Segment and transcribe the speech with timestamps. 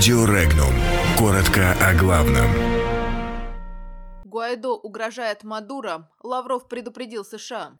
[0.00, 0.72] Радио Регнум.
[1.18, 2.48] Коротко о главном.
[4.24, 6.08] Гуайдо угрожает Мадуро.
[6.22, 7.74] Лавров предупредил США.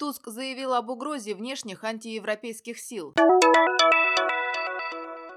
[0.00, 3.14] Туск заявил об угрозе внешних антиевропейских сил.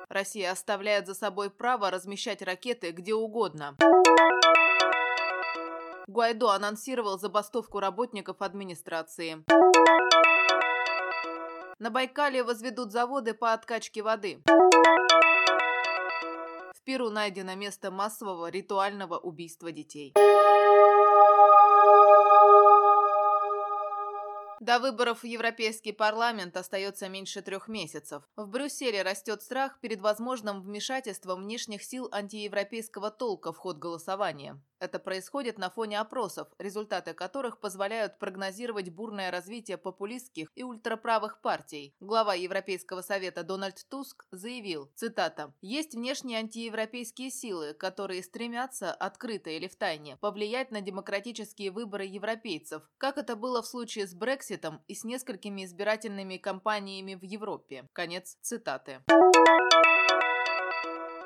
[0.09, 3.77] Россия оставляет за собой право размещать ракеты где угодно.
[6.07, 9.45] Гуайдо анонсировал забастовку работников администрации.
[11.81, 14.43] На Байкале возведут заводы по откачке воды.
[16.75, 20.13] В Перу найдено место массового ритуального убийства детей.
[24.61, 28.21] До выборов в Европейский парламент остается меньше трех месяцев.
[28.35, 34.61] В Брюсселе растет страх перед возможным вмешательством внешних сил антиевропейского толка в ход голосования.
[34.77, 41.95] Это происходит на фоне опросов, результаты которых позволяют прогнозировать бурное развитие популистских и ультраправых партий.
[41.99, 49.67] Глава Европейского совета Дональд Туск заявил, цитата, «Есть внешние антиевропейские силы, которые стремятся, открыто или
[49.67, 54.50] втайне, повлиять на демократические выборы европейцев, как это было в случае с Брекситом
[54.87, 57.87] и с несколькими избирательными кампаниями в Европе».
[57.93, 59.01] Конец цитаты.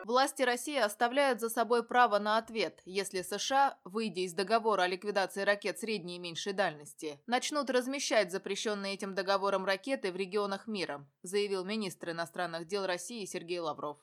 [0.05, 5.41] Власти России оставляют за собой право на ответ, если США, выйдя из договора о ликвидации
[5.41, 11.65] ракет средней и меньшей дальности, начнут размещать запрещенные этим договором ракеты в регионах мира, заявил
[11.65, 13.97] министр иностранных дел России Сергей Лавров.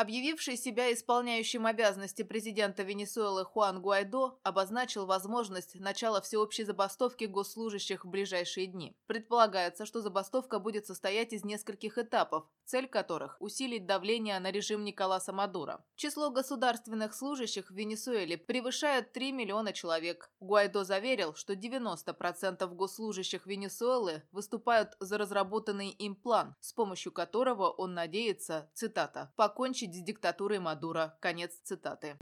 [0.00, 8.08] Объявивший себя исполняющим обязанности президента Венесуэлы Хуан Гуайдо обозначил возможность начала всеобщей забастовки госслужащих в
[8.08, 8.96] ближайшие дни.
[9.06, 15.34] Предполагается, что забастовка будет состоять из нескольких этапов, цель которых– усилить давление на режим Николаса
[15.34, 15.84] Мадуро.
[15.96, 20.30] Число государственных служащих в Венесуэле превышает 3 миллиона человек.
[20.40, 27.92] Гуайдо заверил, что 90% госслужащих Венесуэлы выступают за разработанный им план, с помощью которого он
[27.92, 31.16] надеется, цитата, «покончить покончить с диктатурой Мадуро.
[31.20, 32.16] Конец цитаты.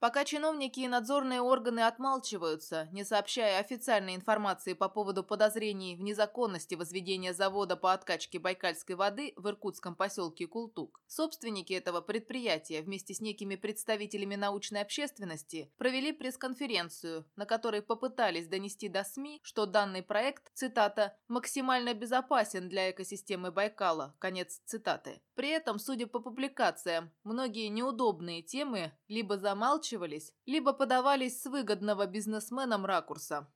[0.00, 6.74] Пока чиновники и надзорные органы отмалчиваются, не сообщая официальной информации по поводу подозрений в незаконности
[6.74, 13.20] возведения завода по откачке байкальской воды в иркутском поселке Култук, собственники этого предприятия вместе с
[13.20, 20.50] некими представителями научной общественности провели пресс-конференцию, на которой попытались донести до СМИ, что данный проект,
[20.54, 25.20] цитата, «максимально безопасен для экосистемы Байкала», конец цитаты.
[25.34, 32.06] При этом, судя по публикациям, многие неудобные темы либо замалчивали, замалчивались, либо подавались с выгодного
[32.06, 33.46] бизнесменам ракурса.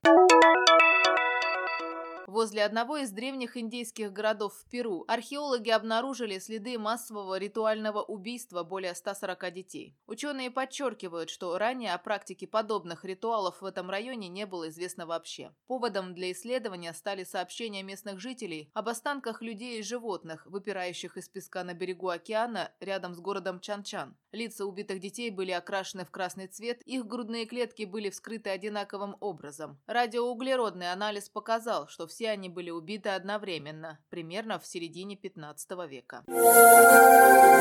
[2.30, 8.94] Возле одного из древних индейских городов в Перу археологи обнаружили следы массового ритуального убийства более
[8.94, 9.96] 140 детей.
[10.06, 15.52] Ученые подчеркивают, что ранее о практике подобных ритуалов в этом районе не было известно вообще.
[15.66, 21.64] Поводом для исследования стали сообщения местных жителей об останках людей и животных, выпирающих из песка
[21.64, 24.16] на берегу океана рядом с городом Чанчан.
[24.30, 29.80] Лица убитых детей были окрашены в красный цвет, их грудные клетки были вскрыты одинаковым образом.
[29.88, 36.22] Радиоуглеродный анализ показал, что все все они были убиты одновременно, примерно в середине 15 века.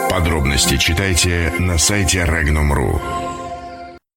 [0.10, 3.00] Подробности читайте на сайте Regnum.ru.